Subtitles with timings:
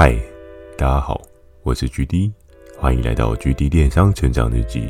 [0.00, 0.16] 嗨，
[0.76, 1.20] 大家好，
[1.64, 2.30] 我是 GD，
[2.78, 4.88] 欢迎来到 GD 电商成长日记。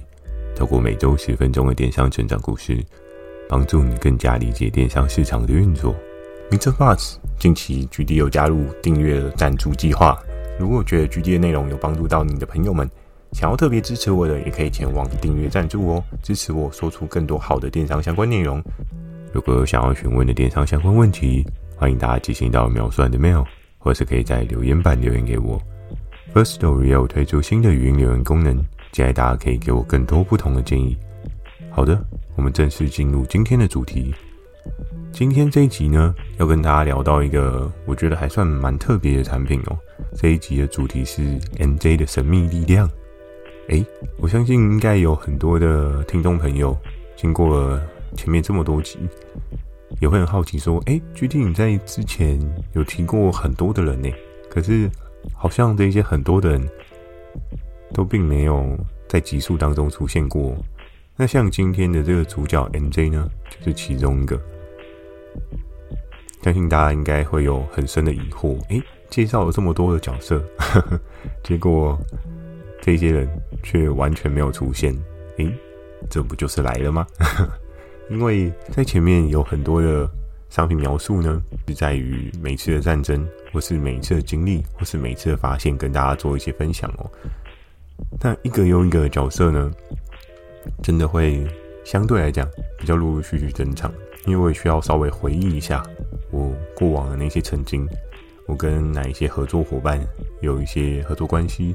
[0.55, 2.85] 透过每周十分钟的电商成长故事，
[3.49, 5.95] 帮助你更加理解电商市场的运作。
[6.51, 6.71] Mr.
[6.75, 10.15] Buzz，近期 GD 有加入订阅赞助计划。
[10.61, 12.87] 如果觉得 GD 的内容有帮助到你的朋友们，
[13.33, 18.63] 想要特别支持我的，也可以前往订阅赞助哦，支持我说出更多好的电商相关内容。
[19.33, 21.47] 如果有想要询问的电商相关问题，
[21.77, 23.47] 欢迎大家寄信到描述的 mail。
[23.89, 25.59] 或是可以在留言板留言给我。
[26.35, 28.59] Firstory 也有推出新的语音留言功能，
[28.93, 30.95] 期待大家可以给我更多不同的建议。
[31.71, 31.99] 好的，
[32.37, 34.15] 我们正式进入今天的主题。
[35.11, 39.79] 今天这一集呢，要跟大家聊到一个我觉得还算蛮特别的产品哦。
[40.15, 41.23] 这一集的主题是
[41.57, 42.87] MJ 的神秘力量。
[43.69, 43.83] 诶，
[44.19, 46.77] 我相信应该有很多的听众朋友
[47.17, 47.83] 经过了
[48.15, 48.99] 前面这么多集。
[50.01, 52.39] 也会很好奇说，哎，GD 你在之前
[52.73, 54.09] 有提过很多的人呢，
[54.49, 54.91] 可是
[55.35, 56.69] 好像这些很多的人
[57.93, 60.57] 都并没有在集数当中出现过。
[61.17, 64.41] 那像今天的这个主角 MJ 呢，就是其中一个。
[66.43, 71.01] 相信大家应该会有很深的疑惑，哎，介绍了这么多的角色，呵呵，
[71.43, 71.99] 结果
[72.81, 73.29] 这些人
[73.65, 74.97] 却完全没有出现，
[75.39, 75.53] 哎，
[76.09, 77.05] 这不就是来了吗？
[78.11, 80.09] 因为在前面有很多的
[80.49, 87.11] 商品描述呢，是在于每次的战争，或是每一次的经历，或是每一次的发现，跟大家做一些分享哦。
[88.19, 89.71] 但一个又一个的角色呢，
[90.83, 91.47] 真的会
[91.85, 93.93] 相对来讲比较陆陆续续登场，
[94.25, 95.83] 因为我也需要稍微回忆一下
[96.31, 97.87] 我过往的那些曾经，
[98.47, 100.01] 我跟哪一些合作伙伴
[100.41, 101.75] 有一些合作关系，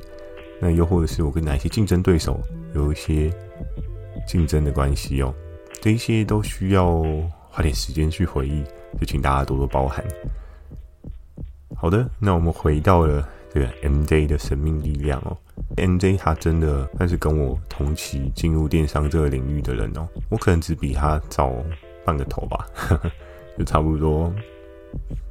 [0.59, 2.41] 那又或者是我跟哪一些竞争对手
[2.73, 3.31] 有一些
[4.27, 5.31] 竞争的关系哦。
[5.83, 7.03] 这些都需要
[7.49, 8.63] 花点时间去回忆，
[8.97, 10.01] 就请大家多多包涵。
[11.75, 15.35] 好的，那我们回到了这个 MJ 的神秘力量哦。
[15.75, 21.53] MJ 他真的算是跟我同期进入电商这个领域的人哦，我可能只比他早
[22.05, 22.65] 半个头吧，
[23.59, 24.33] 就差不多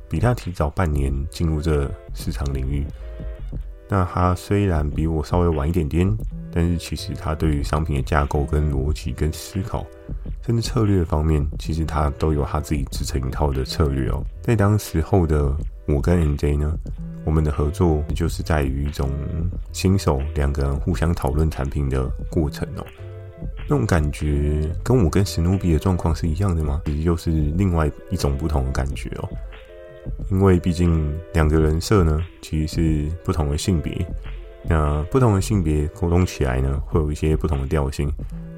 [0.07, 2.85] 比他提早半年进入这市场领域。
[3.89, 6.07] 那他虽然比我稍微晚一点点，
[6.53, 9.87] 但是其实他对于商品的架构、跟逻辑、跟思考。
[10.45, 14.25] 甚至策略方面，其实他都有他自己自成一套的策略哦。
[14.43, 16.77] 在当时候的我跟 N J 呢，
[17.25, 19.09] 我们的合作就是在于一种
[19.73, 22.85] 新手两个人互相讨论产品的过程哦。
[23.69, 26.83] 那种感觉跟我跟史努比的状况是一样的吗？
[26.87, 29.29] 其实又是另外一种不同的感觉哦。
[30.31, 34.05] 因为毕竟两个人设呢，其实是不同的性别。
[34.65, 38.09] 那不同的性别沟通起来呢，会有一些不同的调性，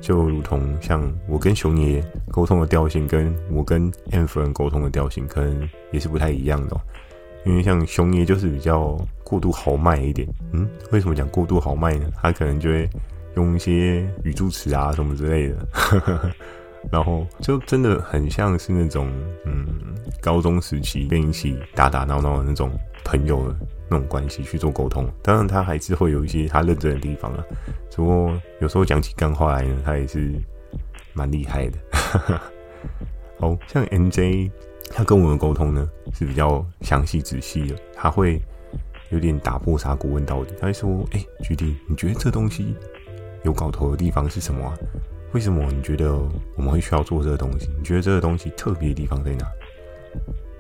[0.03, 6.78] 就如同像我跟熊爷沟通的调性，跟我跟 M 夫人沟通的调性，可能也是不太一样的。
[7.47, 12.10] 因为像熊爷就是比较过度豪迈一点，嗯，为什么讲过度豪迈呢？
[12.16, 12.88] 他可能就会
[13.37, 16.34] 用一些语助词啊什么之类的，
[16.93, 19.10] 然后就真的很像是那种
[19.47, 19.66] 嗯，
[20.20, 22.70] 高中时期跟一起打打闹闹的那种
[23.04, 23.54] 朋友。
[23.94, 27.44] 这种关系去做沟通，当然他还是会有一些他认真的地方啊。
[27.88, 30.34] 只不过有时候讲起干话来呢，他也是
[31.12, 31.78] 蛮厉害的。
[33.38, 34.50] 好像 N J，
[34.91, 38.43] 他跟我们沟通呢是比较详细仔细的，他会
[39.10, 40.53] 有点打破砂锅问到底。
[40.61, 42.75] 他会说：“哎，GD，你觉得这东西
[43.44, 44.75] 有搞头的地方是什么啊？
[45.32, 46.12] 为什么你觉得
[46.56, 47.69] 我们会需要做这个东西？
[47.78, 49.47] 你觉得这个东西特别的地方在哪？”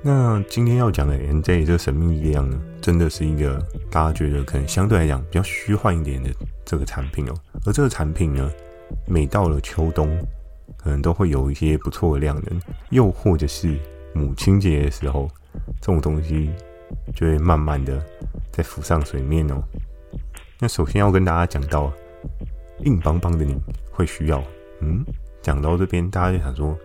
[0.06, 3.58] 那今天要讲的 NJ 这个神秘力量呢，真的是一个
[3.90, 6.28] 大家觉得可能相对来讲比较虚幻一点的
[6.62, 7.32] 这个产品哦。
[7.64, 8.50] 而这个产品呢，
[9.06, 10.14] 每到了秋冬，
[10.76, 12.60] 可能都会有一些不错的量能，
[12.90, 13.78] 又或者是
[14.14, 15.26] 母亲节的时候，
[15.80, 16.50] 这种东西
[17.14, 17.98] 就会慢慢的
[18.52, 19.54] 在浮上水面哦。
[20.60, 21.90] 那首先要跟大家讲到，
[22.80, 23.56] 硬邦邦的你
[23.90, 24.44] 会需要，
[24.80, 25.02] 嗯，
[25.40, 26.76] 讲到这边，大家就想说，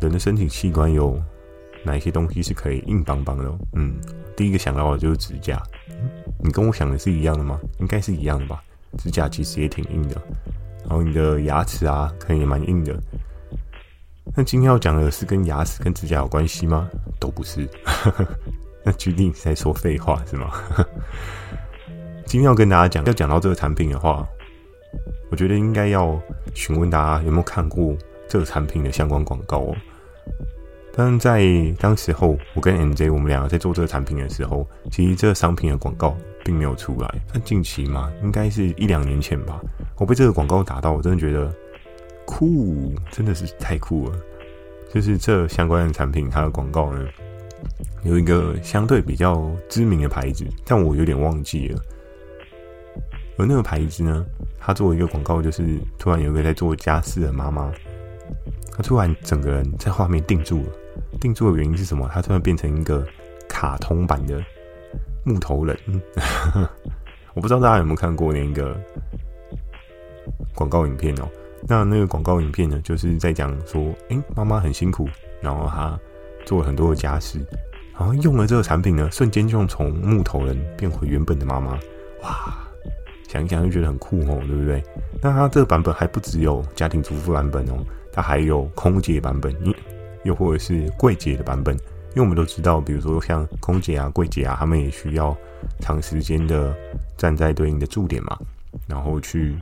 [0.00, 1.20] 人的身体器官有。
[1.84, 3.58] 哪一些东西是可以硬邦邦的？
[3.74, 3.94] 嗯，
[4.36, 5.62] 第一个想到的就是指甲。
[6.42, 7.60] 你跟我想的是一样的吗？
[7.78, 8.62] 应该是一样的吧。
[8.98, 10.20] 指甲其实也挺硬的，
[10.80, 12.98] 然后你的牙齿啊，可能也蛮硬的。
[14.36, 16.88] 那今天要讲的是跟牙齿跟指甲有关系吗？
[17.18, 17.68] 都不是。
[18.84, 20.50] 那 GD 你在说废话是吗？
[22.26, 24.26] 今天要跟大家讲，要讲到这个产品的话，
[25.30, 26.20] 我觉得应该要
[26.54, 27.94] 询问大家有没有看过
[28.28, 29.76] 这个产品的相关广告哦。
[30.92, 31.46] 但在
[31.78, 37.22] 当时候，我跟 MJ 我们两个在做这个产品的时候，其实这个商品的广告并没有出来。
[37.32, 39.60] 但近期嘛，应该是一两年前吧，
[39.96, 41.52] 我被这个广告打到，我真的觉得
[42.26, 44.18] 酷，真的是太酷了。
[44.92, 47.06] 就是这相关的产品，它的广告呢，
[48.02, 51.80] 有一个相对比较知名的牌子，但我有点忘记了。
[53.38, 54.26] 而那个牌子呢，
[54.58, 57.72] 他做一个广告，就是突然有一个在做家事的妈妈，
[58.76, 60.72] 她突然整个人在画面定住了。
[61.20, 62.08] 定住的原因是什么？
[62.12, 63.06] 它突然变成一个
[63.48, 64.42] 卡通版的
[65.24, 65.76] 木头人。
[67.34, 68.78] 我不知道大家有没有看过那个
[70.54, 71.28] 广告影片哦。
[71.68, 75.08] 那那个广告影片呢，就是在讲说，诶，妈妈很辛苦，
[75.40, 75.98] 然后她
[76.44, 77.38] 做了很多的家事，
[77.98, 81.78] 然后用了这个产品呢，瞬间就从木头人变回原本的妈妈。
[82.22, 82.58] 哇，
[83.28, 84.82] 想一想就觉得很酷哦，对不对？
[85.22, 89.54] 那它这个版本还不只有家庭主妇版本哦，它还有空姐版本，
[90.24, 91.76] 又或者是柜姐的版本。
[92.12, 95.36] 因为我们都知道，比如说像空姐啊、柜姐啊，他们也需要
[95.78, 96.74] 长时间的
[97.16, 98.36] 站在对应的驻点嘛，
[98.88, 99.56] 然后去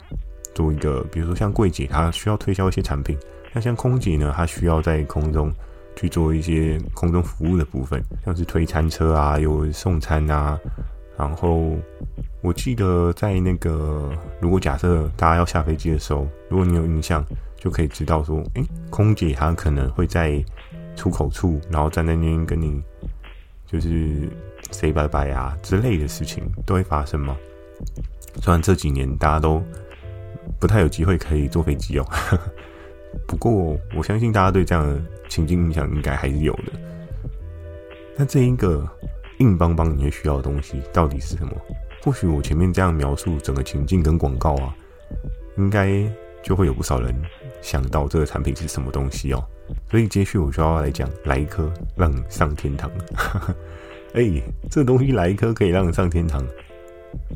[0.55, 3.19] 做一个，比如说像柜姐，她需要推销一些产品；
[3.53, 5.53] 那像空姐呢，她需要在空中
[5.95, 10.59] 去做一些空中服务的部分，像是推餐车啊、有送餐啊。
[11.19, 11.77] 然后
[12.41, 14.11] 我记得在那个，
[14.41, 17.23] 如果假设大家要下飞机的时候，如果你有印象，
[17.59, 20.45] 就可以知道说，诶，空姐她可能会在。
[20.99, 22.83] 出口处，然后站在那边跟你
[23.65, 24.29] 就是
[24.73, 27.37] say 拜拜啊之类的事情都会发生吗？
[28.43, 29.63] 虽然这几年大家都
[30.59, 32.05] 不太有机会可以坐飞机哦，
[33.29, 36.73] 不过我相信大家对这样的情境印象应该还是有的。
[38.17, 38.85] 那这一个
[39.39, 41.53] 硬邦邦你会需要的东西到底是什么？
[42.03, 44.75] 或许我前面这样描述整个情境跟广告啊，
[45.59, 46.13] 应该
[46.43, 47.15] 就会有不少人
[47.61, 49.45] 想到这个产品是什么东西哦。
[49.91, 52.91] 所以接续我就要来讲来一颗让你上天堂。
[54.15, 56.43] 哎、欸，这东西来一颗可以让你上天堂，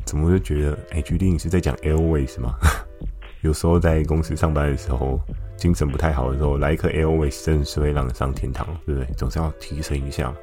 [0.05, 2.55] 怎么就觉得哎，决、欸、定你是在讲 Airways 吗？
[3.41, 5.19] 有时候在公司上班的时候，
[5.55, 9.13] 精神不太好的时候，来一颗 Airways 真的是会让你上天堂，对不对？
[9.15, 10.33] 总是要提升一下。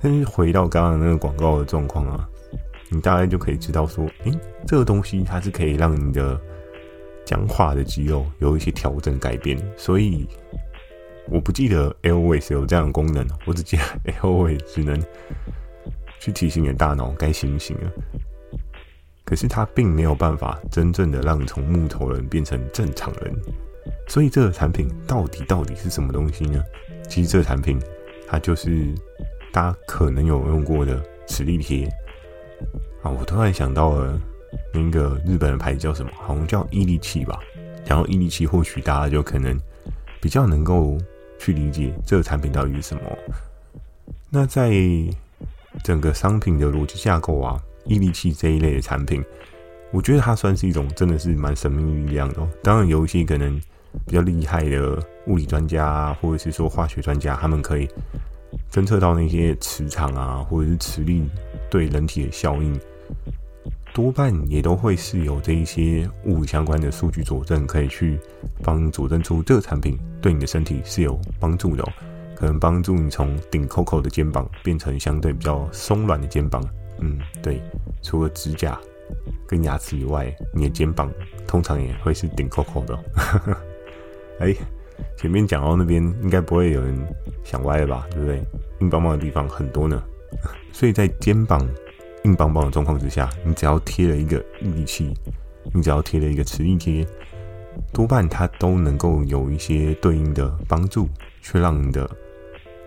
[0.00, 2.28] 但是回到刚刚那个广告的状况啊，
[2.90, 6.40] 你大概就可以知道说，哎、欸，这个东西它是可以让你的
[7.28, 10.26] 僵化的肌肉有一些调整改变，所以。
[11.30, 13.82] 我不记得 Airways 有这样的功能，我只记得
[14.12, 14.98] Airways 只能
[16.18, 17.92] 去提醒你的大脑该醒醒了。
[19.26, 23.30] 可是它并没有办法真正的让你从木头人变成正常人。
[24.06, 26.64] 所以这个产品到底到底是什么东西呢？
[27.10, 27.78] 其实这个产品
[28.26, 28.94] 它就是
[29.52, 31.86] 大家可能有用过的磁力贴
[33.02, 33.10] 啊。
[33.10, 34.18] 我突然想到了
[34.72, 36.10] 那个日本的牌子叫什么？
[36.16, 37.38] 好像叫伊利气吧。
[37.86, 39.58] 然后伊利气或许大家就可能
[40.20, 40.98] 比较能够。
[41.40, 43.02] 去理解这个产品到底是什么？
[44.28, 44.72] 那在
[45.84, 49.24] 整个商品的逻辑架构啊，伊力气这一类的产品，
[49.92, 52.44] 我觉得它算是一种真的是蛮神秘力量的。
[52.60, 53.56] 当然，有一些可能
[54.04, 57.88] 比较厉害的物理专家啊，或者是说化学专家，他们可以
[58.68, 61.22] 侦测到那些磁场啊，或者是磁力
[61.70, 62.76] 对人体的效应。
[63.92, 68.18] 多半也都会是有这一些物理相关的数据佐证，可以去
[68.62, 71.84] 帮佐证出这个产品对你的身体是有帮助的。
[72.36, 76.62] 可能帮助你从顶扣扣的肩膀变成相对比较松软的肩膀。
[77.00, 77.60] 嗯，对，
[78.00, 78.78] 除了指甲
[79.44, 81.12] 跟牙齿以外，你的肩膀
[81.48, 83.56] 通常也会是顶扣扣的哦。
[84.38, 84.54] 哎，
[85.16, 86.96] 前面讲到那边，应该不会有人
[87.42, 88.06] 想歪了吧？
[88.12, 88.40] 对不对？
[88.80, 90.00] 硬邦邦的地方很多呢，
[90.72, 91.68] 所以在肩膀。
[92.28, 95.14] 硬邦邦的状况之下，你只要贴了一个力气，
[95.72, 97.06] 你只要贴了一个磁力贴，
[97.90, 101.08] 多半它都能够有一些对应的帮助，
[101.40, 102.08] 去让你的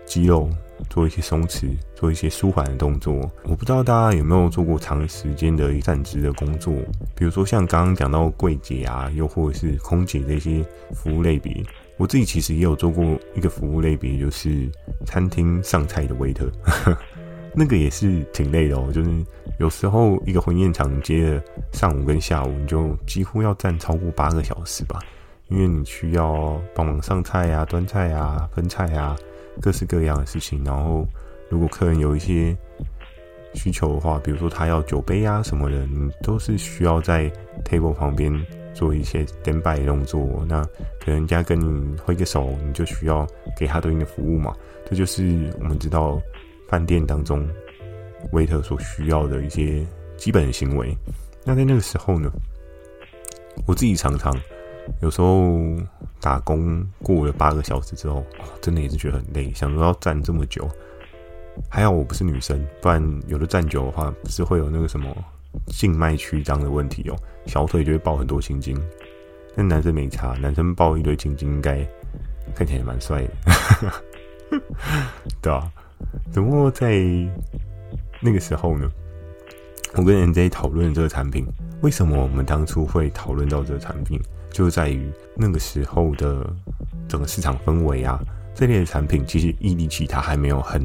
[0.06, 0.48] 肌肉
[0.88, 3.14] 做一些松弛，做一些舒缓的动作。
[3.42, 6.72] 我不知道大家有没有做过长时间的站姿的工作，
[7.16, 11.64] 比如说像刚刚讲到柜姐啊，又或者是空姐这些服务类别。
[11.98, 14.70] 我自己其实也有做过一个服务类别，就是
[15.04, 16.50] 餐厅上菜的 waiter。
[17.54, 19.10] 那个也是挺累的哦，就是
[19.58, 21.42] 有时候一个婚宴场接着
[21.72, 24.98] 上午跟下午，你就几乎要站超过八个小时吧，
[25.48, 29.14] 因为你需要帮忙上菜啊、端菜啊、分菜啊，
[29.60, 30.64] 各式各样的事情。
[30.64, 31.06] 然后
[31.50, 32.56] 如果客人有一些
[33.52, 37.30] 需求的话，比如说他要酒杯啊什么的，你都是需要在
[37.66, 38.32] table 旁边
[38.72, 40.42] 做一些 standby 动作。
[40.48, 40.66] 那
[41.04, 43.26] 人家跟你挥个手，你就需要
[43.58, 44.56] 给他对应的服务嘛。
[44.88, 46.18] 这就是我们知道。
[46.72, 47.46] 饭店当中
[48.32, 49.86] ，waiter 所需要的一些
[50.16, 50.96] 基本的行为。
[51.44, 52.32] 那在那个时候呢，
[53.66, 54.34] 我自己常常
[55.02, 55.60] 有时候
[56.18, 58.24] 打工过了八个小时之后，
[58.62, 60.66] 真的也是觉得很累，想说要站这么久。
[61.68, 65.14] 还好我不是女生，不然有的站久的话，不是会有那个什么
[65.66, 68.74] 静脉曲张的问题哦，小腿就会爆很多青筋。
[69.54, 71.86] 但男生没差，男生抱一堆青筋应该
[72.54, 73.92] 看起来也蛮帅的，
[75.42, 75.70] 对吧？
[76.32, 77.02] 只不过在
[78.20, 78.88] 那个时候呢，
[79.94, 81.46] 我跟 NJ 讨论这个产品，
[81.80, 86.46] 为什么我们当初会讨论到这个产品，就在于那个时候的
[87.08, 88.18] 整个市场氛围啊，
[88.54, 90.82] 这类的产品其实一力起它还没有很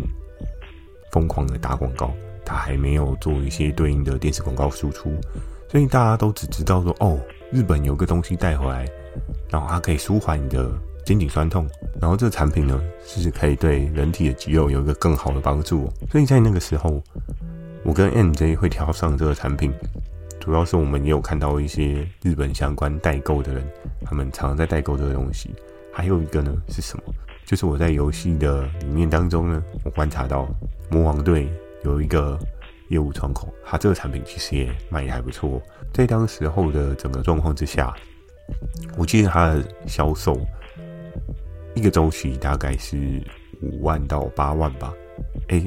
[1.12, 2.12] 疯狂的打广告，
[2.44, 5.14] 它还没有做一些对应的电视广告输出，
[5.70, 7.20] 所以大家都只知道说，哦，
[7.52, 8.86] 日本有个东西带回来，
[9.50, 10.70] 然后它可以舒缓你的。
[11.08, 11.66] 肩颈酸痛，
[12.02, 15.90] 然后这个产品呢，是可以对人体的肌肉有一个更好的帮助。
[16.12, 17.02] 所以在那个时候，
[17.86, 19.74] 我跟 NJ 会挑上这个产品，
[20.38, 23.64] 主要是我们也有看到一些日本相关代购的人，
[24.04, 25.56] 他们常常在代购这个东西。
[25.94, 27.04] 还有一个呢是什么？
[27.46, 30.46] 就是我在游戏的里面当中呢，我观察到
[30.92, 31.48] 魔王队
[31.86, 32.38] 有一个
[32.90, 35.62] 业务窗口，它这个产品其实也卖得还不错。
[35.94, 37.96] 在当时候的整个状况之下，
[38.98, 40.38] 我记得它的销售。
[41.78, 43.22] 一个周期大概是
[43.62, 44.92] 五万到八万吧。
[45.50, 45.62] 哎，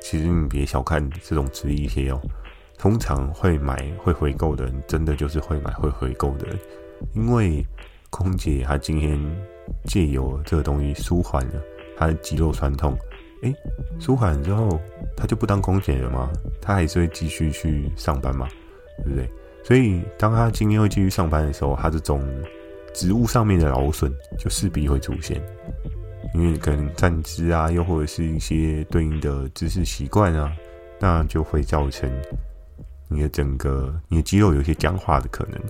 [0.00, 2.18] 其实你别小看这种职业贴哦，
[2.78, 6.58] 通常会买会回购的人，真的就是会买会回购的人。
[7.14, 7.64] 因为
[8.08, 9.20] 空姐她今天
[9.84, 11.62] 借由这个东西舒缓了
[11.96, 12.96] 她的肌肉酸痛，
[13.42, 13.54] 哎，
[13.98, 14.80] 舒缓之后，
[15.14, 16.30] 她就不当空姐了吗？
[16.60, 18.48] 她还是会继续去上班嘛，
[19.04, 19.30] 对不对？
[19.62, 22.26] 所以当她今天会继续上班的时候，她这种。
[22.92, 25.40] 植物上面的劳损就势必会出现，
[26.34, 30.52] 因为可能站姿啊，又或者是一些对应的姿势习惯啊，
[30.98, 32.10] 那就会造成
[33.08, 35.60] 你的整个你的肌肉有一些僵化的可能。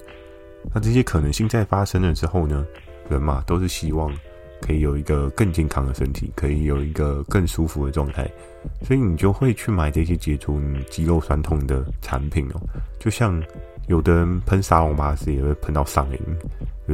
[0.74, 2.66] 那这些可能性在发生了之后呢，
[3.08, 4.10] 人嘛都是希望
[4.60, 8.30] 可以有一个更健康的身体，可以有一个更舒服的状态，
[8.82, 12.60] 所以你就会去买这些解除你肌肉酸痛的产品哦，
[12.98, 13.42] 就像。
[13.88, 16.18] 有的人喷沙龙巴斯也会喷到上瘾，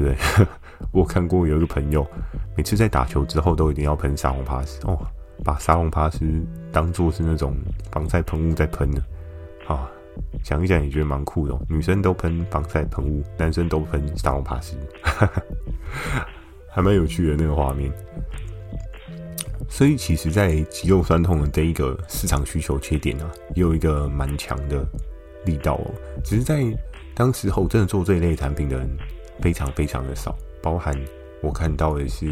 [0.00, 0.46] 对不对？
[0.92, 2.06] 我看过有一个朋友，
[2.56, 4.98] 每次在打球之后都一定要喷沙龙帕斯哦，
[5.42, 6.20] 把沙龙帕斯
[6.70, 7.56] 当做是那种
[7.90, 9.02] 防晒喷雾在喷呢。
[9.66, 9.90] 啊，
[10.44, 11.58] 想一想也觉得蛮酷的。
[11.68, 14.76] 女生都喷防晒喷雾，男生都喷沙龙帕斯，
[16.70, 17.90] 还蛮有趣的那个画面。
[19.68, 24.86] 所以其实，在肌肉酸痛的这一个市场需求切点啊，也有一个蛮强的。
[25.44, 26.60] 力道哦，只是在
[27.14, 28.98] 当时候真的做这一类产品的人
[29.40, 30.94] 非常非常的少，包含
[31.42, 32.26] 我看到的是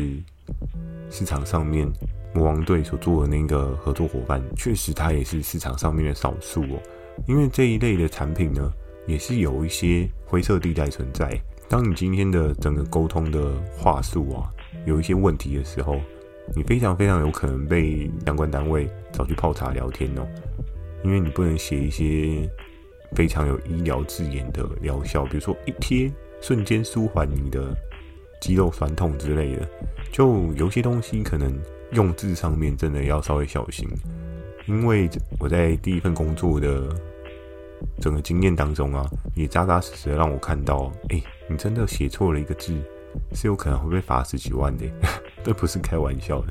[1.11, 1.91] 市场上面
[2.35, 6.83] 魔王队所做的那个合作伙伴，确实他也是市场上面的少数哦。
[7.27, 8.73] 因为这一类的产品呢，
[9.07, 11.41] 也是有一些灰色地带存在。
[11.69, 14.51] 当你今天的整个沟通的话术啊
[14.85, 16.01] 有一些问题的时候，
[16.55, 20.27] 你非常非常有可能被相关单位找去泡茶聊天哦，
[21.05, 22.49] 因为你不能写一些。
[23.15, 26.11] 非常有医疗字眼的疗效，比如说一贴
[26.45, 27.75] 瞬间舒缓你的
[28.39, 29.67] 肌肉酸痛之类的，
[30.13, 31.51] 就有些东西可能
[31.93, 33.89] 用字上面真的要稍微小心，
[34.67, 35.09] 因为
[35.39, 36.87] 我在第一份工作的
[37.99, 42.75] 整个经验当中啊，也扎扎实实的让我看到，哎、你真的写错了一个字，
[43.33, 44.85] 是有可能会被罚十几万的，
[45.43, 46.49] 这不是开玩笑的，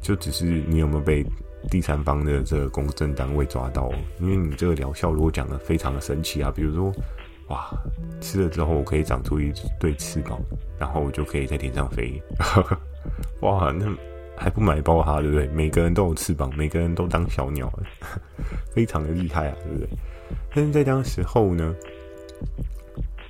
[0.00, 1.22] 就只是你有没有被。
[1.70, 6.92] 第三方的这个公证单位抓到，因为你这个疗效如果讲的非常的神奇啊，比如说，
[7.48, 7.70] 哇，
[8.20, 10.40] 吃了之后我可以长出一对翅膀，
[10.78, 12.20] 然后我就可以在天上飞，
[13.42, 13.86] 哇，那
[14.36, 15.46] 还不买爆它，对不对？
[15.48, 17.72] 每个人都有翅膀，每个人都当小鸟，
[18.74, 19.88] 非常的厉害啊，对不对？
[20.54, 21.74] 但是在当时候呢，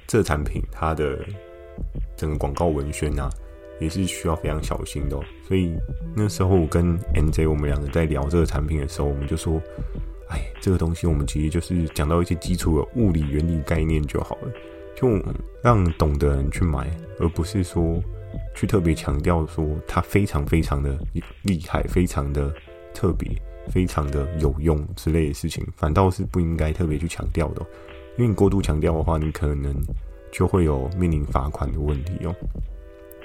[0.07, 1.19] 这产品它的
[2.17, 3.31] 整个广告文宣啊。
[3.81, 5.19] 也是需要非常小心的，
[5.49, 5.77] 所以
[6.15, 9.61] 那时候我跟 NJ 我们两个在聊这个产品的时候，我们就说，
[10.29, 14.53] 哎，这个东西我们其实就是讲到一些基础的物理原理概念就好了，
[14.97, 15.09] 就
[15.63, 18.03] 让懂的人去买，而不是说
[18.55, 20.99] 去特别强调说它非常非常的
[21.43, 22.53] 厉害、非常的
[22.93, 23.31] 特别、
[23.69, 27.61] 非常的有用之类的事情，反倒是不应该特别去强调的，
[28.17, 29.75] 因为你过度强调的话，你可能
[30.33, 32.35] 就会有面临罚款的问题哦。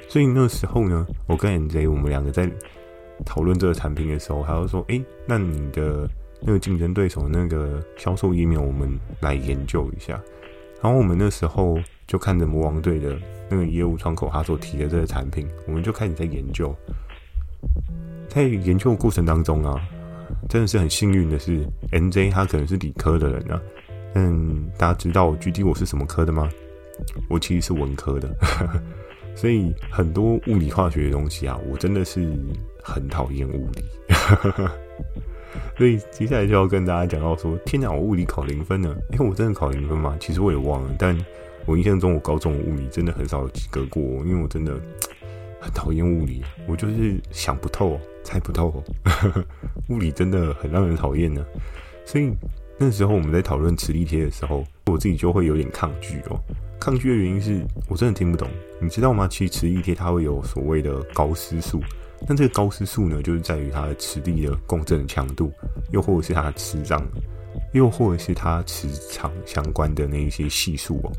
[0.07, 2.49] 所以那时候呢，我跟 NJ 我们两个在
[3.25, 6.09] 讨论这个产品的时候，还要说：“哎，那你的
[6.41, 10.19] 那个竞争对手那个销售页面，我们来研究一下。”
[10.81, 11.77] 然后我们那时候
[12.07, 13.17] 就看着魔王队的
[13.49, 16.73] 那个业务窗口，他所提的这个产品，我们就开始在研究。
[18.29, 19.75] 在研究的过程当中啊，
[20.47, 23.61] 真的是很幸运的是，NJ 他可能是理科的人啊。
[24.15, 26.49] 嗯，大家知道具体我是什么科的吗？
[27.29, 28.33] 我其实是文科的。
[29.35, 32.31] 所以很多物理化学的东西啊，我真的是
[32.81, 33.83] 很讨厌物理。
[35.79, 38.93] 所以接下来就要跟大家讲到说，天哪，我物理考零分呢？
[39.13, 40.17] 因为我真的考零分吗？
[40.19, 41.17] 其实我也忘了，但
[41.65, 44.73] 我印象中我高中物理真的很少及格过，因为我真的
[45.57, 48.83] 很讨厌物理，我就是想不透，猜不透，
[49.87, 51.45] 物理真的很让人讨厌呢。
[52.03, 52.29] 所以
[52.77, 56.37] 那时候我们在讨论磁力贴的时候，我自己就会有点抗拒哦。
[56.77, 58.49] 抗拒的原因是我真的听不懂，
[58.81, 59.29] 你知道吗？
[59.29, 61.79] 其实磁力贴它会有所谓的高斯数，
[62.27, 65.51] 那这个高斯数呢，就是在于它的磁力的共振强度，
[65.91, 67.03] 又或者是它的磁场，
[67.73, 71.11] 又或者是它磁场相关的那一些系数哦。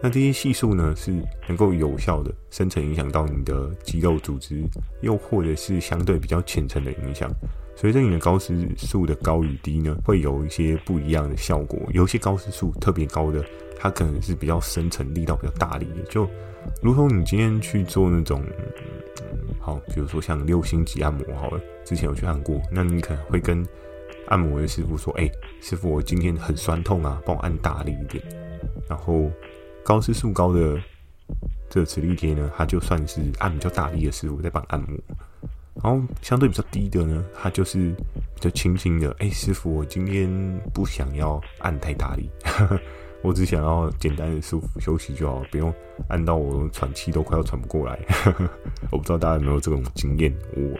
[0.00, 1.12] 那这些系数呢，是
[1.46, 4.62] 能够有效的深层影响到你的肌肉组织，
[5.00, 7.30] 又或者是相对比较浅层的影响。
[7.74, 11.80] 随着你的高斯数的高与低呢，会有一些不一样的效果。
[11.92, 13.44] 有些高斯数特别高的，
[13.78, 16.02] 它可能是比较深层、力道比较大力的。
[16.10, 16.28] 就
[16.80, 18.42] 如同你今天去做那种，
[19.60, 23.66] 好，比如说像六星级按摩，好了，之前有去按过，那你可能会跟
[24.28, 28.22] 按摩的师傅说：“哎，师傅，我今天很酸痛啊，帮我按大力一点。”
[28.88, 29.30] 然后。
[29.84, 30.80] 高斯数高的
[31.68, 34.96] 这个磁力贴呢，它就算是按比较大力的师傅在帮按摩，
[35.74, 37.94] 然后相对比较低的呢，他就是
[38.34, 39.14] 比较轻轻的。
[39.20, 40.28] 哎，师傅，我今天
[40.74, 42.28] 不想要按太大力，
[43.22, 45.72] 我只想要简单的舒服休息就好，不用
[46.08, 47.98] 按到我喘气都快要喘不过来。
[48.92, 50.78] 我不知道大家有没有这种经验，我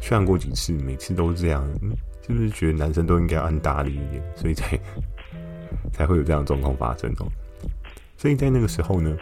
[0.00, 1.62] 去按过几次，每次都是这样。
[1.82, 1.92] 嗯，
[2.26, 4.78] 是不是觉得男生都应该按大力一点，所以才
[5.92, 7.26] 才会有这样的状况发生哦？
[8.16, 9.16] 所以在那个时候呢，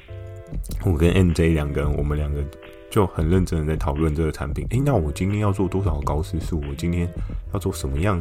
[0.84, 2.44] 我跟 N J 两个人，我们两个
[2.96, 4.66] 就很认真的在讨论这个产品。
[4.70, 6.62] 诶，那我今天要做多少高斯数？
[6.66, 7.06] 我今天
[7.52, 8.18] 要做什么样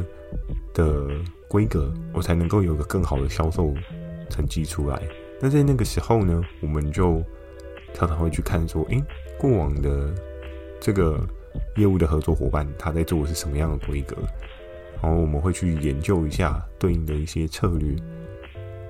[0.74, 1.08] 的
[1.48, 3.72] 规格，我才能够有个更好的销售
[4.28, 5.00] 成绩出来？
[5.40, 7.22] 那在那个时候呢，我们就
[7.94, 9.02] 常常会去看说，诶，
[9.38, 10.14] 过往的
[10.78, 11.26] 这个
[11.76, 14.14] 业务的合作伙伴他在做的是什么样的规格？
[15.00, 17.96] 然后我们会去研究一下对应的一些策略。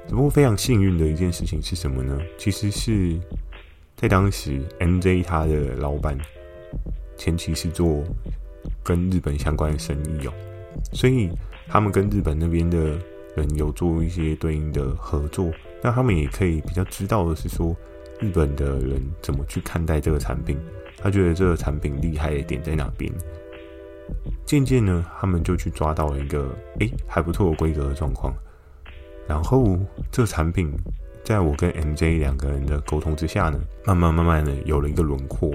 [0.08, 2.18] 只不过非常幸运的一件事情是什么呢？
[2.36, 3.16] 其实是
[3.96, 6.16] 在当时，MJ 他的老板
[7.16, 8.04] 前期是做
[8.84, 10.32] 跟日本相关的生意哦，
[10.92, 11.30] 所以
[11.66, 12.98] 他们跟日本那边的
[13.34, 15.50] 人有做一些对应的合作。
[15.82, 17.74] 那他们也可以比较知道的是说，
[18.20, 20.58] 日本的人怎么去看待这个产品，
[20.98, 23.10] 他觉得这个产品厉害的点在哪边。
[24.44, 28.34] 渐渐呢，他们就去抓到了一个诶还不错的规格的状况。
[29.26, 29.78] 然后，
[30.12, 30.70] 这个产品
[31.26, 35.52] 在我跟 MJ 两个人的沟通之下呢，慢慢慢慢的有了一个轮廓。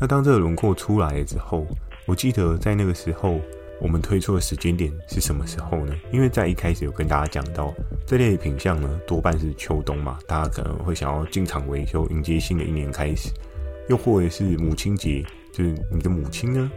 [0.00, 1.64] 那当这个轮廓出来了之后，
[2.04, 3.40] 我记得在那个时候，
[3.80, 5.94] 我们推出的时间点是什么时候呢？
[6.10, 7.72] 因为在一开始有跟大家讲到，
[8.08, 13.30] 这类品相呢，多半是秋冬嘛，大家可能会想要进场维修，迎接新的一年开始，
[13.88, 16.68] 又或者是母亲节，就是你的母亲呢。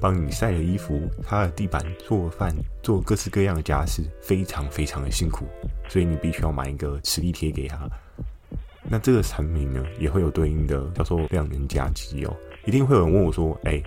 [0.00, 5.44] 帮你晒了衣服，擦了地板，做饭，做各式各样的家事，非常非常的辛苦，
[5.88, 7.88] 所以你必须要买一个磁力贴给他。
[8.90, 12.34] 那这个产品呢，也会有对应的叫做量能价机哦。
[12.64, 13.82] 一定会有人问我说：“哎，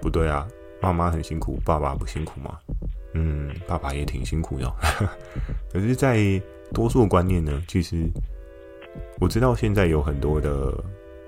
[0.00, 0.46] 不对啊，
[0.80, 2.58] 妈妈很辛苦，爸爸不辛苦吗？”
[3.14, 4.70] 嗯，爸爸也挺辛苦的。
[5.72, 6.40] 可是，在
[6.72, 8.08] 多数观念呢，其实
[9.20, 10.72] 我知道现在有很多的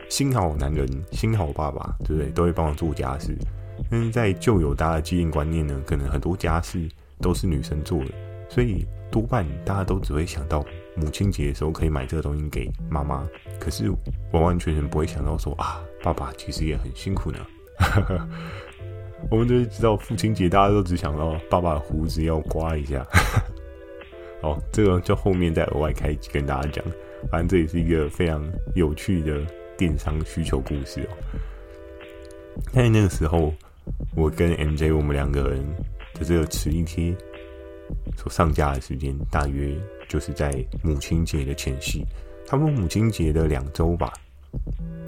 [0.09, 2.31] 新好男人、新好爸爸，对不对？
[2.31, 3.37] 都会帮我做家事。
[3.91, 6.89] 但是在旧有大家的既定观念呢，可能很多家事
[7.21, 8.11] 都是女生做的，
[8.49, 10.65] 所以多半大家都只会想到
[10.97, 13.27] 母亲节的时候可以买这个东西给妈妈，
[13.61, 13.91] 可是
[14.33, 17.39] 完完全全不会想到说啊，爸爸其实也很辛苦呢。
[19.31, 23.07] 我们都知道父亲节，大家都只想到爸爸胡子要刮一下。
[24.43, 26.85] 哦，这个就后面再额外开跟大家讲，
[27.31, 28.45] 反正这也是一个非常
[28.75, 29.41] 有趣的
[29.79, 31.17] 电商需求故事哦。
[32.71, 33.55] 在那个时候，
[34.17, 35.65] 我跟 MJ 我们两个人
[36.15, 37.15] 的这个磁力贴
[38.17, 39.75] 所上架的时间，大约
[40.09, 42.05] 就是在母亲节的前夕，
[42.47, 44.13] 差不多母亲节的两周吧。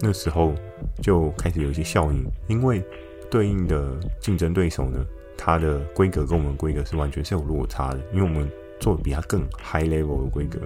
[0.01, 0.55] 那时候
[1.01, 2.83] 就开始有一些效应，因为
[3.31, 5.05] 对应的竞争对手呢，
[5.39, 10.59] 它的规格跟我们规格是完全是有落差的，因为我们做比它更 high level 的规格，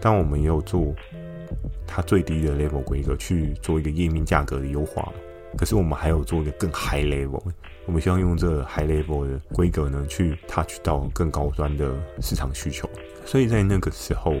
[0.00, 0.94] 但我们也有做
[1.86, 5.12] 它最低的 level 规格去做一个页面价格的优化。
[5.58, 7.42] 可是我们还有做一个更 high level，
[7.84, 12.88] 我们希望用这个 high level 的规格呢，去 touch 到更高端的市场需求。
[13.26, 14.36] 所以在那个时候，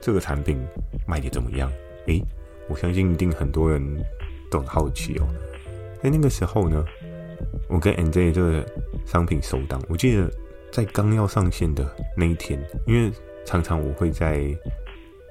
[0.00, 0.64] 这个产品
[1.04, 1.68] 卖的怎么样？
[2.06, 2.22] 诶，
[2.68, 3.82] 我相信一定很多人
[4.52, 5.26] 都很好奇哦。
[6.00, 6.84] 在那个时候呢，
[7.68, 8.64] 我跟 MJ 这个
[9.04, 10.30] 商品首档，我记得
[10.70, 11.84] 在刚要上线的
[12.16, 13.10] 那一天，因为
[13.44, 14.56] 常常我会在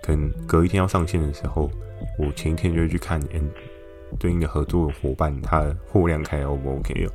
[0.03, 1.71] 可能隔一天要上线的时候，
[2.19, 3.49] 我前一天就会去看 N。
[4.19, 7.07] 对应的合作伙伴，他的货量开 O 不 OK？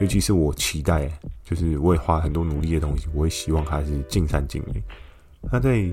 [0.00, 1.08] 尤其是我期待，
[1.44, 4.82] 就是我也花很多努力的东西，我也希望它是尽善尽美。
[5.50, 5.84] 他在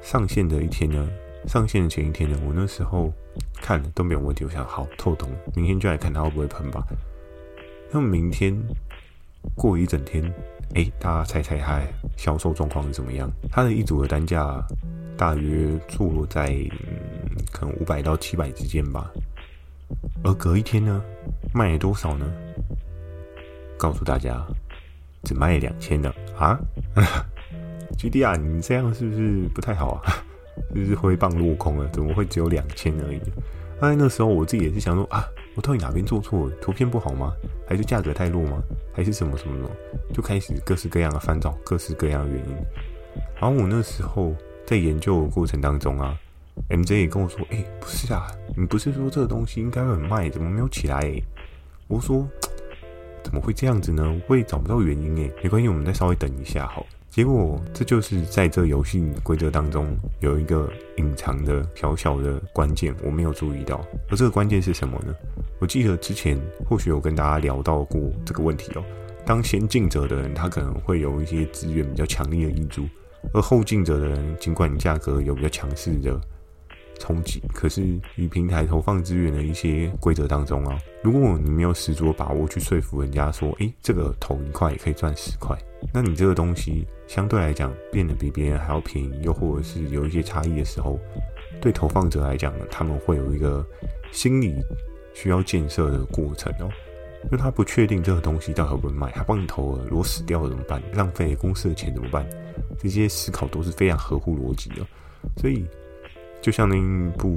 [0.00, 1.08] 上线的一天呢，
[1.46, 3.12] 上线的前一天呢，我那时候
[3.60, 6.86] 看都没有问题，我想好透懂，明天就来看它会不会喷吧。
[7.92, 8.56] 那么明天
[9.54, 10.24] 过一整天，
[10.74, 11.82] 哎，大家猜猜它
[12.16, 13.30] 销售状况是怎么样？
[13.50, 14.64] 它的一组的单价
[15.18, 16.56] 大约坐落在、
[17.52, 19.10] 可能五百到七百之间吧。
[20.24, 21.02] 而隔一天呢，
[21.52, 22.26] 卖了多少呢？
[23.76, 24.44] 告诉大家，
[25.24, 26.58] 只卖了两千的啊！
[27.96, 30.24] GD 啊，你这样是不是不太好啊？
[30.74, 33.20] 就 是挥棒落空了，怎么会只有两千而已？
[33.80, 35.24] 那那时候我自己也是想说啊，
[35.54, 36.56] 我到底哪边做错了？
[36.60, 37.32] 图片不好吗？
[37.66, 38.60] 还是价格太弱吗？
[38.92, 39.70] 还是什么什么什么？
[40.12, 42.56] 就开始各式各样的翻找各式各样的原因。
[43.40, 44.34] 然后我那时候
[44.66, 46.18] 在研究的过程当中啊
[46.68, 51.22] ，MJ 也跟我说：“哎、不是啊，你不是说这个东西应该会很卖，怎么没有起来、欸？”
[51.88, 52.28] 我说
[53.24, 54.20] ：“怎么会这样子呢？
[54.28, 63.84] 我也找不到原因诶、没关系，我们再稍微等一下好。”结果，这就是在这游戏规则当中有一个隐藏的小小的关键，我没有注意到。
[64.10, 65.14] 而这个关键是什么呢？
[65.58, 68.84] 我记得之前或许有跟大家聊到过这个问题哦。
[69.24, 72.84] 当先进者的人，他可能会有一些资源比较强力的挹注；
[73.32, 76.20] 而后进者的人，尽管价格有比较强势的
[76.98, 77.82] 冲击，可是
[78.16, 85.56] 与平台投放资源的一些规则当中啊，如果你没有十足的把握去说服人家说，诶，这个投一块也可以赚十块。
[85.94, 90.98] 那你这个东西相对来讲变得比别人还要便宜，又或者是有一些差异的时候，
[91.60, 93.64] 对投放者来讲呢，他们会有一个
[94.10, 94.54] 心理
[95.14, 96.68] 需要建设的过程哦，
[97.24, 100.82] 因为他不确定这个东西到底会不会卖，他帮你投了，如果死掉了怎么办？
[100.94, 102.28] 浪费公司的钱怎么办？
[102.76, 104.86] 这些思考都是非常合乎逻辑的，
[105.36, 105.64] 所以
[106.40, 107.36] 就像那一部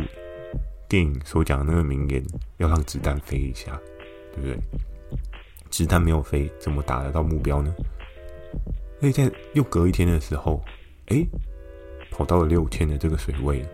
[0.87, 2.23] 电影所讲的那个名言，
[2.57, 3.79] 要让子弹飞一下，
[4.33, 4.59] 对不对？
[5.69, 7.73] 子弹没有飞，怎么打得到目标呢？
[8.99, 10.61] 那在又隔一天的时候，
[11.07, 11.25] 哎、
[12.11, 13.65] 跑到了六千的这个水位。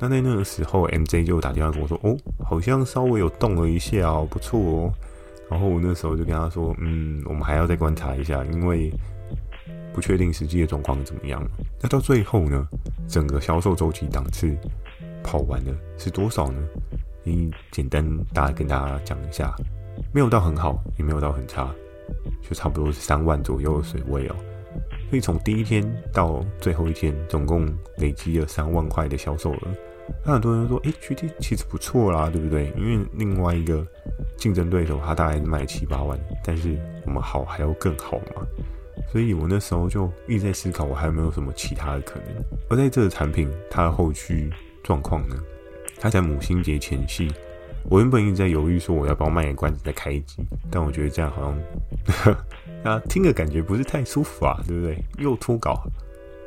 [0.00, 4.92] 那在那个时候，MJ 就打电话跟我说：“哦，好像稍微有动了一下哦，不错哦。”
[5.48, 8.90] 然后我那时候就跟他说：“嗯，我们还要再观察一下，因为
[9.94, 11.42] 不确定实际的状况怎么样。”
[11.80, 12.68] 那到最后呢，
[13.08, 14.54] 整个销售周期档次
[15.22, 16.60] 跑完了是多少呢？
[17.22, 18.04] 你简单
[18.34, 19.54] 大概跟大家讲一下，
[20.12, 21.72] 没有到很好，也没有到很差。
[22.42, 24.36] 就差不多是三万左右的水位哦，
[25.08, 29.58] 所以从第一天到最后一天，总共累积了三万块的销售额。
[30.22, 32.70] 那很多人说，诶，GD 其实不错啦，对不对？
[32.76, 33.86] 因为另外一个
[34.36, 38.46] 竞争对手他大概卖七八万，但是我们好还要更好嘛。
[39.10, 42.28] 所以我那时候就一直在思考，我还有没有什么其他的可能。
[42.68, 44.50] 而在这个产品它的后续
[44.82, 45.36] 状况呢？
[46.00, 47.32] 它在母亲节前夕。
[47.90, 51.54] 我原本一直在犹豫，说我要不要卖个关子再开一集，但我觉得这样好
[52.24, 52.34] 像，
[52.94, 54.96] 啊，听的感觉不是太舒服啊，对不对？
[55.18, 55.86] 又脱稿，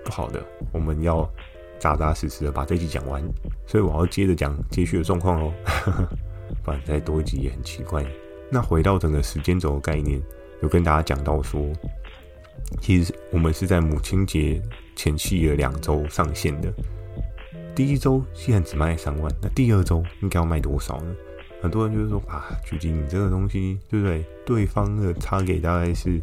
[0.03, 1.29] 不好的，我们要
[1.77, 3.23] 扎扎实实的把这集讲完，
[3.67, 5.53] 所以我要接着讲接续的状况喽，
[6.65, 8.03] 不然再多一集也很奇怪。
[8.49, 10.19] 那回到整个时间轴的概念，
[10.63, 11.61] 有跟大家讲到说，
[12.81, 14.61] 其实我们是在母亲节
[14.95, 16.71] 前夕的两周上线的，
[17.75, 21.15] 第一周既然只卖三万，那第二周应该要卖多少呢？
[21.61, 24.25] 很多人就是说啊，巨鲸你这个东西对不对？
[24.45, 26.21] 对方的差给大概是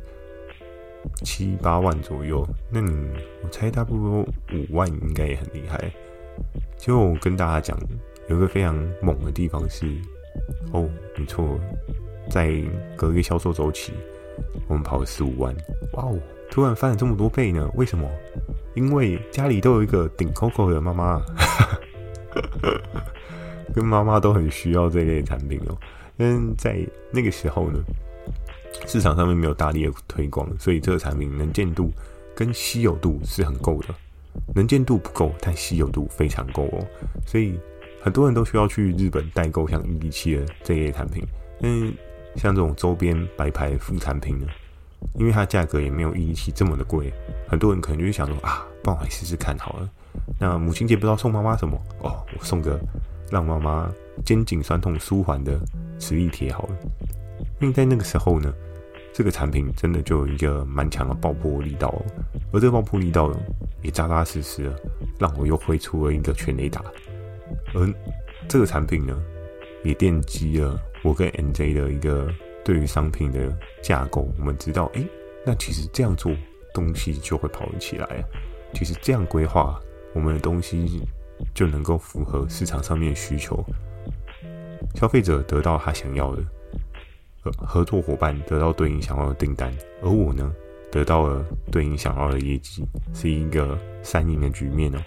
[1.25, 2.93] 七八万左右，那你
[3.43, 5.93] 我猜差不多五万应该也很厉害。
[6.77, 7.79] 结果我跟大家讲，
[8.29, 9.87] 有个非常猛的地方是，
[10.73, 11.59] 哦，没错，
[12.31, 12.53] 在
[12.97, 13.93] 隔一个销售周期，
[14.69, 15.55] 我们跑了十五万，
[15.93, 16.19] 哇哦，
[16.51, 17.71] 突然翻了这么多倍呢？
[17.75, 18.09] 为什么？
[18.75, 21.23] 因为家里都有一个顶 Coco 的妈妈。
[23.75, 25.77] 跟妈妈都很需要这类产品哦，
[26.17, 26.79] 但在
[27.11, 27.81] 那个时候呢，
[28.87, 31.91] 市场上面没有大力的推广，所以这个产品能见度
[32.37, 33.89] 跟稀有度是很够的。
[34.55, 36.87] 能见度不够，但稀有度非常够哦，
[37.27, 37.59] 所以
[38.01, 41.25] 很多人都需要去日本代购像一一七的这类产品。
[41.61, 41.93] 嗯，
[42.37, 44.47] 像这种周边白牌副产品呢，
[45.15, 47.13] 因为它价格也没有一一七这么的贵，
[47.49, 49.91] 很多人可能就会想说啊，帮我来试试看好了。
[50.39, 52.81] 那母亲节不知道送妈妈什么哦，我送个。
[53.31, 53.91] 让妈妈
[54.25, 55.59] 肩颈酸痛舒缓的
[55.99, 56.77] 磁力贴好了，
[57.59, 58.53] 因为在那个时候呢，
[59.13, 61.93] 这个产品真的就有一个蛮强的爆破力道，
[62.53, 63.33] 而这个爆破力道
[63.83, 64.83] 也扎扎实实的
[65.19, 66.83] 让我又挥出了一个全雷打，
[67.75, 67.93] 而
[68.47, 69.21] 这个产品呢，
[69.85, 72.29] 也奠基了我跟 NJ 的一个
[72.65, 74.29] 对于商品的架构。
[74.39, 75.05] 我们知道，哎，
[75.47, 76.33] 那其实这样做
[76.73, 78.25] 东西就会跑起来，
[78.73, 79.79] 其实这样规划
[80.15, 81.03] 我们的东西。
[81.53, 83.63] 就能够符合市场上面的需求，
[84.95, 86.43] 消费者得到他想要的，
[87.43, 90.55] 合合作伙伴得到对应想要的订单，而我呢，
[90.93, 94.99] 得到了对应想要的业绩，是一个三赢的局面哦。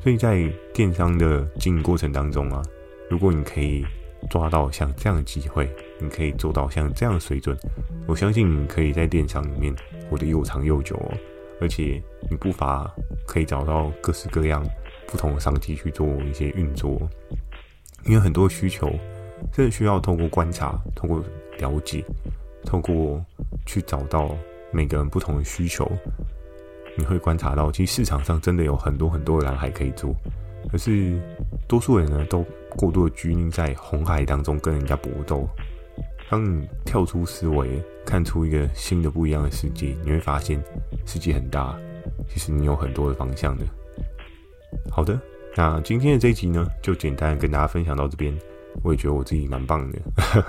[0.00, 2.62] 所以在电商的经营过程当中啊，
[3.10, 3.84] 如果你可以
[4.30, 5.68] 抓到像这样的机会，
[5.98, 7.56] 你可以做到像这样的水准，
[8.06, 9.74] 我相信你可以在电商里面
[10.08, 11.12] 活得又长又久哦。
[11.60, 12.90] 而且你不乏
[13.26, 14.64] 可以找到各式各样
[15.06, 16.98] 不同的商机去做一些运作，
[18.06, 18.88] 因为很多需求
[19.52, 21.22] 真的需要透过观察、透过
[21.58, 22.02] 了解、
[22.64, 23.22] 透过
[23.66, 24.34] 去找到
[24.72, 25.90] 每个人不同的需求，
[26.96, 30.14] 你会观察到，其实市场上真的有很多很多的蓝海可以做，
[30.70, 31.20] 可是
[31.68, 32.42] 多数人呢都
[32.76, 35.48] 过度的拘泥在红海当中跟人家搏斗。
[36.28, 40.62] 当你跳出思维，看出一个新的不一样的世界，你会发现
[41.04, 41.76] 世界很大，
[42.28, 43.64] 其实你有很多的方向的。
[44.90, 45.20] 好的，
[45.56, 48.32] 那今天的这一集呢，就简单跟大家分享到这边。
[48.84, 49.98] 我也觉得我自己蛮棒的，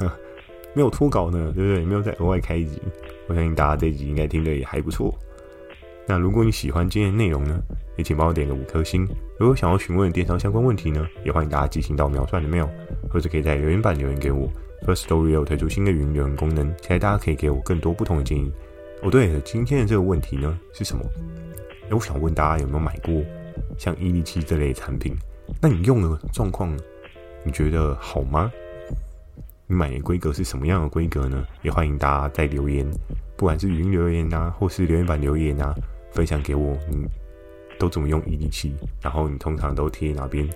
[0.75, 1.83] 没有脱稿呢，对不对？
[1.83, 2.79] 没有再额外开一集，
[3.27, 5.17] 我相信大家这一集应该听得也还不错。
[6.07, 7.61] 那如果你喜欢今天的内容呢，
[7.97, 9.07] 也请帮我点个五颗星。
[9.39, 12.67] 如果想要询问电商相关问题呢，也欢迎大家寄信到描述栏的 mail，
[13.09, 14.49] 或者可以在留言板留言给我。
[14.85, 18.51] Firstory 有推出新的语音留言功能，期待大家可以给我更多不同的建议。
[19.03, 21.03] 哦，对了，今天的这个问题呢是什么？
[21.91, 23.21] 我想问大家有没有买过
[23.77, 25.15] 像伊利七这类产品？
[25.61, 26.75] 那你用的状况，
[27.43, 28.51] 你觉得好吗？
[29.67, 31.45] 你买的规格是什么样的规格呢？
[31.61, 32.89] 也欢迎大家在留言，
[33.41, 35.73] 不管是语音留言啊，或是留言板留言啊，
[36.11, 37.07] 分享给我，你
[37.79, 38.71] 都怎么用伊利七？
[39.01, 40.47] 然后你通常都贴哪边？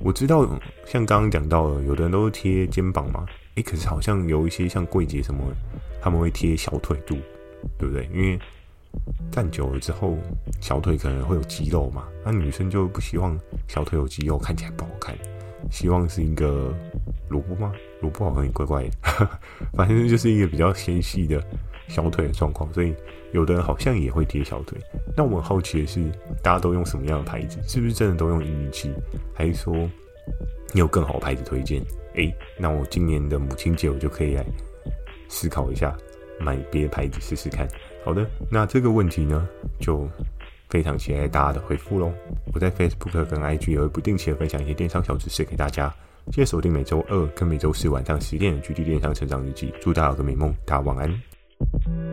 [0.00, 0.48] 我知道，
[0.86, 3.26] 像刚刚讲到的，有的人都是贴肩膀嘛。
[3.56, 5.44] 诶，可是好像有一些像柜姐什么，
[6.00, 7.18] 他们会贴小腿肚，
[7.78, 8.08] 对不对？
[8.14, 8.40] 因为
[9.30, 10.16] 站久了之后，
[10.58, 12.08] 小腿可能会有肌肉嘛。
[12.24, 15.14] 那女生就不希望小腿有肌肉，看起来不好看，
[15.70, 16.74] 希望是一个
[17.28, 17.74] 萝卜吗？
[18.00, 18.90] 萝卜好像也怪怪的，
[19.76, 21.38] 反正就是一个比较纤细的
[21.92, 22.72] 小腿的状况。
[22.72, 22.94] 所以
[23.32, 24.78] 有的人好像也会贴小腿。
[25.16, 26.02] 那我很好奇的是，
[26.42, 27.58] 大家都用什么样的牌子？
[27.68, 28.92] 是不是真的都用伊利七？
[29.34, 29.74] 还是说
[30.72, 31.82] 你有更好的牌子推荐？
[32.14, 34.44] 诶，那我今年的母亲节我就可以来
[35.28, 35.96] 思考一下，
[36.40, 37.68] 买别的牌子试试看。
[38.04, 39.48] 好的，那这个问题呢，
[39.80, 40.08] 就
[40.68, 42.12] 非常期待大家的回复喽。
[42.52, 45.94] 我在 Facebook 跟 IG 也会不定期的分享一些电商小知识给大家。
[46.30, 49.70] 记得锁定每周二跟每周四晚上十点的《GD 电商成长日记》。
[49.80, 51.31] 祝大家有个美梦，大家晚安。
[51.70, 52.11] Thank you.